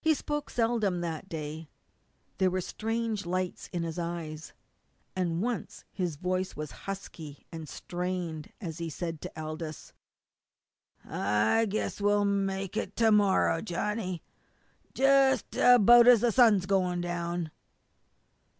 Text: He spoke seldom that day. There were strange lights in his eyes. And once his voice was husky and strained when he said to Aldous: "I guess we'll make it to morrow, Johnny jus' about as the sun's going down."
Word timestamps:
He 0.00 0.12
spoke 0.12 0.50
seldom 0.50 1.02
that 1.02 1.28
day. 1.28 1.70
There 2.38 2.50
were 2.50 2.60
strange 2.60 3.24
lights 3.24 3.68
in 3.72 3.84
his 3.84 3.96
eyes. 3.96 4.52
And 5.14 5.40
once 5.40 5.84
his 5.92 6.16
voice 6.16 6.56
was 6.56 6.72
husky 6.90 7.46
and 7.52 7.68
strained 7.68 8.50
when 8.58 8.72
he 8.72 8.90
said 8.90 9.20
to 9.20 9.40
Aldous: 9.40 9.92
"I 11.04 11.66
guess 11.66 12.00
we'll 12.00 12.24
make 12.24 12.76
it 12.76 12.96
to 12.96 13.12
morrow, 13.12 13.60
Johnny 13.62 14.20
jus' 14.94 15.44
about 15.56 16.08
as 16.08 16.22
the 16.22 16.32
sun's 16.32 16.66
going 16.66 17.00
down." 17.00 17.52